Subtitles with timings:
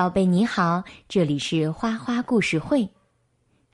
[0.00, 2.88] 宝贝你好，这里是花花故事会。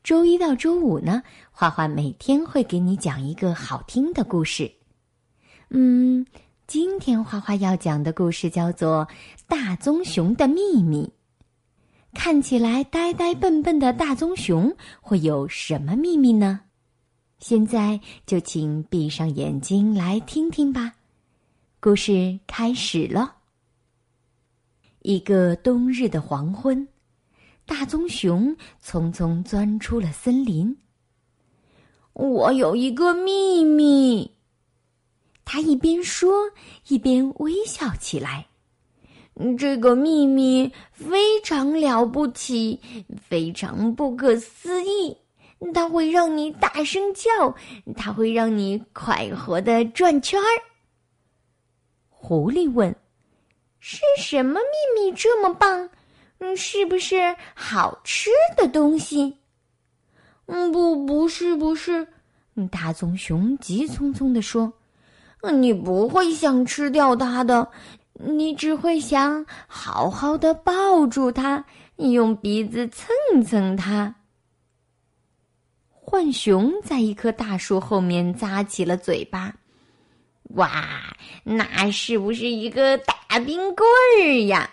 [0.03, 4.69] 周一到周五呢，花花每天会给你讲一个好听的故事。
[5.71, 6.27] 嗯，
[6.67, 9.07] 今天花花要讲的故事叫做
[9.47, 11.05] 《大棕熊的秘密》。
[12.19, 16.59] 看起来呆呆笨笨的大棕熊会有什么秘密呢？
[17.39, 20.93] 现在就请闭上眼睛来听听吧。
[21.79, 23.36] 故事开始了。
[25.07, 26.89] 一个冬日的黄昏，
[27.65, 30.77] 大棕熊匆匆钻出了森林。
[32.13, 34.29] 我有一个秘密，
[35.45, 36.51] 他一边说
[36.89, 38.49] 一边微笑起来。
[39.57, 42.81] 这个秘密非常了不起，
[43.17, 45.17] 非常不可思议。
[45.73, 47.55] 它会让你大声叫，
[47.95, 50.51] 它会让你快活的转圈儿。
[52.09, 52.93] 狐狸问。
[53.89, 55.89] 是什么秘密这么棒？
[56.39, 59.39] 嗯，是不是好吃的东西？
[60.47, 62.05] 嗯，不，不是，不是。
[62.69, 64.73] 大棕熊急匆匆地说
[65.55, 67.71] ：“你不会想吃掉它的，
[68.15, 74.13] 你只会想好好的抱住它，用鼻子蹭蹭它。”
[76.05, 79.55] 浣熊在一棵大树后面咂起了嘴巴。
[80.55, 80.71] 哇，
[81.45, 84.71] 那是不是一个大冰棍儿呀？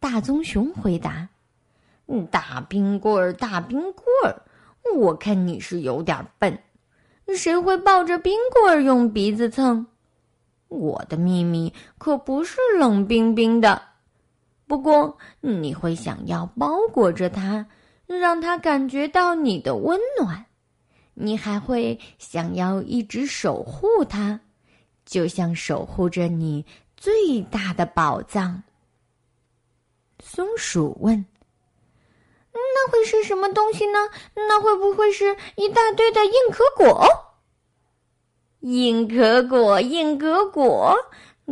[0.00, 1.28] 大棕熊回答
[2.30, 4.42] ：“大冰棍儿，大冰棍儿，
[4.96, 6.58] 我看你是有点笨。
[7.36, 9.86] 谁会抱着冰棍儿用鼻子蹭？
[10.68, 13.80] 我的秘密可不是冷冰冰的。
[14.66, 17.66] 不过你会想要包裹着它，
[18.06, 20.46] 让它感觉到你的温暖。”
[21.20, 24.40] 你还会想要一直守护它，
[25.04, 26.64] 就像守护着你
[26.96, 28.62] 最大的宝藏。
[30.22, 31.24] 松鼠问
[32.52, 33.98] ：“那会是什么东西呢？
[34.34, 37.06] 那会不会是一大堆的硬壳果？”
[38.60, 40.94] 硬壳果，硬壳果！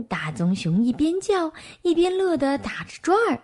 [0.09, 1.53] 大棕熊一边叫
[1.83, 3.43] 一边乐得打着转儿。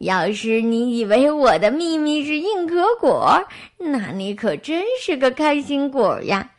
[0.00, 3.44] 要是你以为我的秘密是硬壳果，
[3.78, 6.52] 那你可真是个开心果呀！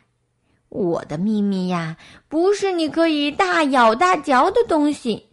[0.68, 1.96] 我的秘密呀，
[2.28, 5.26] 不是你可以大咬大嚼的东西，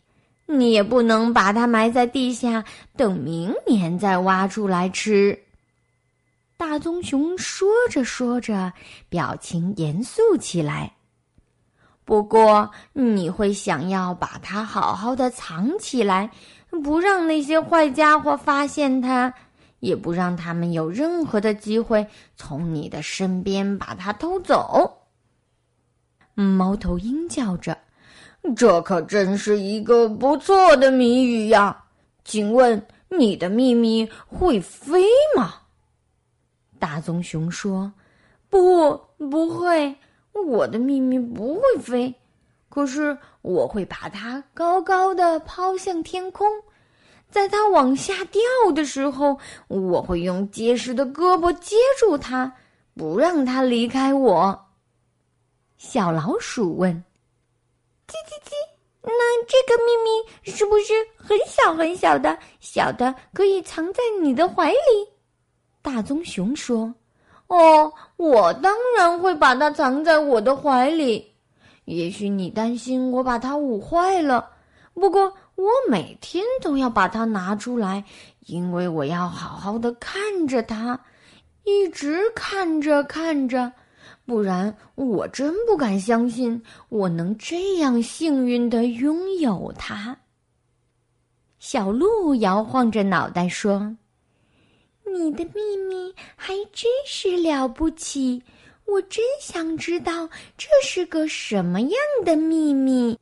[0.46, 2.64] 你也不能把它埋在地下，
[2.96, 5.38] 等明年再挖出来吃。
[6.56, 8.74] 大棕熊说着说着，
[9.10, 10.94] 表情严肃起来。
[12.04, 16.32] 不过，你会想要把它好好的藏起来。
[16.70, 19.34] 不让那些坏家伙发现它，
[19.80, 22.06] 也不让他们有任何的机会
[22.36, 25.08] 从你的身边把它偷走。
[26.36, 27.78] 猫头鹰叫着
[28.56, 31.86] ：“这可真是一个不错的谜语呀！
[32.24, 35.04] 请问你的秘密会飞
[35.36, 35.56] 吗？”
[36.78, 37.92] 大棕熊说
[38.50, 39.96] ：“不，不会，
[40.46, 42.14] 我的秘密不会飞。”
[42.78, 46.48] 可是我会把它高高的抛向天空，
[47.28, 48.40] 在它往下掉
[48.76, 49.36] 的时候，
[49.68, 52.54] 我会用结实的胳膊接住它，
[52.96, 54.68] 不让它离开我。
[55.78, 57.04] 小老鼠问
[58.08, 58.54] ：“叽叽叽，
[59.02, 64.78] 那这个秘密是不是很小很小的，小的可以藏在你的怀里？”
[65.82, 66.94] 大棕熊说
[67.50, 71.34] ：“哦，我当然会把它藏在我的怀里。”
[71.88, 74.50] 也许你担心我把它捂坏了，
[74.94, 78.04] 不过我每天都要把它拿出来，
[78.46, 81.00] 因为我要好好的看着它，
[81.64, 83.72] 一直看着看着，
[84.26, 90.18] 不然我真不敢相信我能这样幸运的拥有它。
[91.58, 93.96] 小鹿摇晃着脑袋说
[95.16, 98.44] ：“你的秘密还真是了不起。”
[98.88, 101.92] 我真想知道这是个什么样
[102.24, 103.20] 的秘密。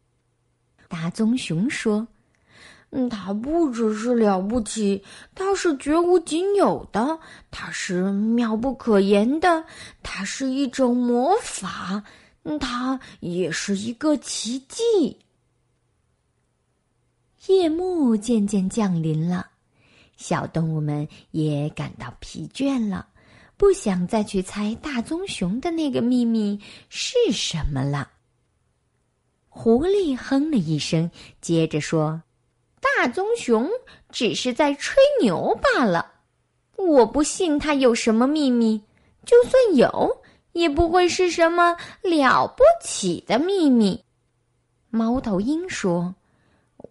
[0.88, 2.08] 大棕熊说
[2.92, 5.03] ：“嗯，它不只是了不起，
[5.34, 7.20] 它是绝无仅有的，
[7.50, 9.66] 它是妙不可言的，
[10.03, 12.03] 它是一种魔法，
[12.59, 15.20] 它也是一个奇迹。”
[17.47, 19.47] 夜幕渐渐降临了，
[20.16, 23.08] 小动物们也感到疲倦了。
[23.57, 26.59] 不想再去猜大棕熊的那个秘密
[26.90, 28.09] 是什么了。
[29.47, 31.09] 狐狸哼了一声，
[31.40, 32.22] 接着说
[32.81, 33.69] ：“大棕熊
[34.09, 36.11] 只是在吹牛罢了，
[36.75, 38.81] 我不信他有什么秘密。
[39.25, 44.03] 就算有，也不会是什么了不起的秘密。”
[44.91, 46.13] 猫头鹰说：“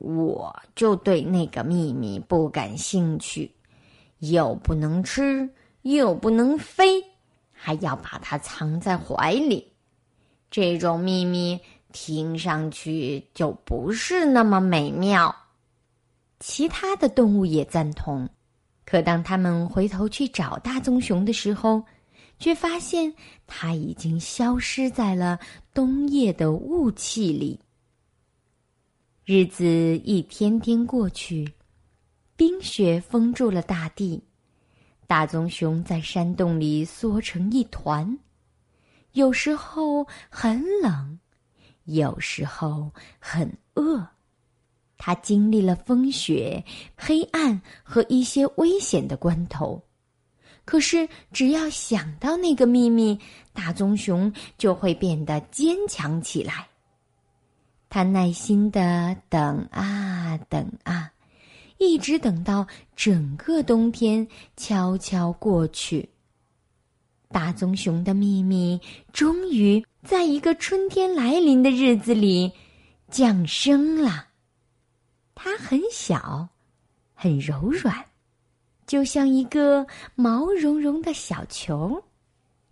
[0.00, 3.54] 我就对那个秘密不感兴趣，
[4.20, 5.48] 又不能吃，
[5.84, 7.04] 又不能飞，
[7.52, 9.70] 还要把它藏在怀里。
[10.50, 11.60] 这种秘密
[11.92, 15.34] 听上去就不是那么美妙。
[16.40, 18.26] 其他的动物也赞同，
[18.86, 21.84] 可当他们回头去找大棕熊的时候，
[22.38, 23.12] 却发现
[23.46, 25.38] 它已经消失在了
[25.74, 27.60] 冬夜的雾气里。
[29.26, 29.64] 日子
[29.98, 31.52] 一天天过去，
[32.36, 34.22] 冰雪封住了大地，
[35.06, 38.18] 大棕熊在山洞里缩成一团。
[39.12, 41.18] 有时候很冷，
[41.84, 44.06] 有时候很饿。
[44.96, 46.64] 他经历了风雪、
[46.96, 49.82] 黑暗和一些危险的关头，
[50.64, 53.18] 可是只要想到那个秘密，
[53.52, 56.66] 大棕熊就会变得坚强起来。
[57.90, 61.12] 他耐心的等啊等啊，
[61.78, 62.66] 一直等到
[62.96, 64.26] 整个冬天
[64.56, 66.08] 悄悄过去。
[67.28, 68.80] 大棕熊的秘密
[69.12, 72.52] 终于在一个春天来临的日子里
[73.10, 74.28] 降生了。
[75.34, 76.48] 它很小，
[77.12, 78.04] 很柔软，
[78.86, 82.04] 就像一个毛茸茸的小球。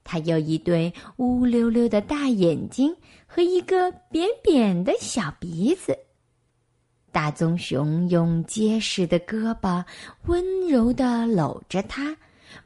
[0.04, 2.96] 它有一对乌溜溜的大眼睛
[3.26, 5.98] 和一个扁扁的小鼻子。
[7.12, 9.84] 大棕熊用结实的胳膊
[10.24, 12.16] 温柔地搂着它，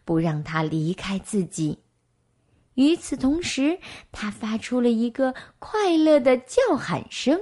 [0.04, 1.78] 不让它离开自己。
[2.74, 3.78] 与此同时，
[4.12, 7.38] 它发出了一个快乐的叫喊声，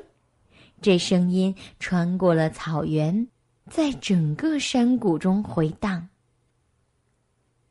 [0.80, 3.28] 这声音穿过了草原，
[3.70, 6.08] 在整个山谷中回荡。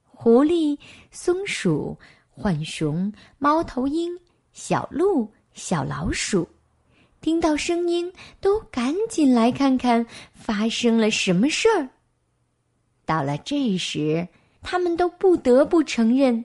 [0.05, 0.79] 狐狸、
[1.11, 1.97] 松鼠。
[2.35, 4.11] 浣熊、猫头鹰、
[4.53, 6.49] 小鹿、小老鼠，
[7.23, 8.11] 听到声音
[8.41, 11.87] 都赶紧来看看发生了什么事儿。
[13.05, 14.27] 到了这时，
[14.61, 16.43] 他们都不得不承认，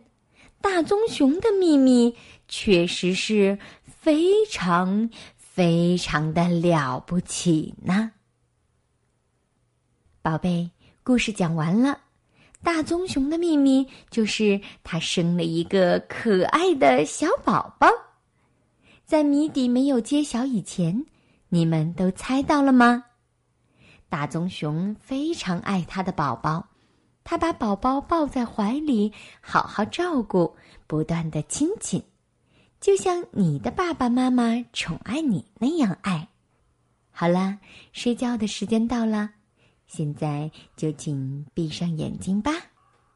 [0.61, 2.15] 大棕熊的秘密
[2.47, 8.13] 确实是非常非常的了不起呢。
[10.23, 10.71] 宝贝，
[11.03, 11.99] 故事讲完了。
[12.63, 17.89] 大棕熊的秘密就是它生了一个可爱的小宝宝。
[19.09, 21.07] 在谜底没有揭晓以前，
[21.49, 23.07] 你们都猜到了吗？
[24.11, 26.69] 大棕熊非常爱它的宝宝，
[27.25, 29.11] 它把宝宝抱在怀里，
[29.41, 30.55] 好好照顾，
[30.87, 32.03] 不断的亲亲，
[32.83, 36.29] 就像你的爸爸妈妈宠爱你那样爱。
[37.11, 37.59] 好了，
[37.95, 39.31] 睡觉的时间到了。
[39.87, 42.53] 现在就请闭上眼睛吧，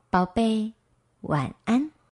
[0.09, 0.73] 宝贝，
[1.21, 1.91] 晚安。